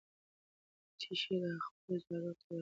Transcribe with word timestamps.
مچۍ 0.89 1.13
شیره 1.21 1.51
خپلو 1.65 1.95
ځالو 2.05 2.31
ته 2.39 2.45
وړي. 2.51 2.59